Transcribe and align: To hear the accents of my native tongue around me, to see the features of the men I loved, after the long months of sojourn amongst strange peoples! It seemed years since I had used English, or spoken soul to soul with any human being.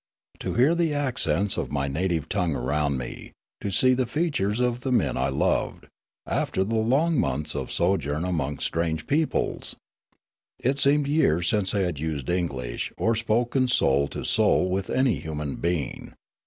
To 0.39 0.55
hear 0.55 0.73
the 0.73 0.95
accents 0.95 1.57
of 1.57 1.71
my 1.71 1.87
native 1.87 2.27
tongue 2.27 2.55
around 2.55 2.97
me, 2.97 3.33
to 3.61 3.69
see 3.69 3.93
the 3.93 4.07
features 4.07 4.59
of 4.59 4.79
the 4.79 4.91
men 4.91 5.15
I 5.15 5.29
loved, 5.29 5.85
after 6.25 6.63
the 6.63 6.73
long 6.79 7.19
months 7.19 7.53
of 7.55 7.71
sojourn 7.71 8.25
amongst 8.25 8.65
strange 8.65 9.05
peoples! 9.05 9.75
It 10.57 10.79
seemed 10.79 11.05
years 11.05 11.47
since 11.47 11.75
I 11.75 11.81
had 11.81 11.99
used 11.99 12.31
English, 12.31 12.91
or 12.97 13.15
spoken 13.15 13.67
soul 13.67 14.07
to 14.07 14.25
soul 14.25 14.69
with 14.71 14.89
any 14.89 15.19
human 15.19 15.57
being. 15.57 16.15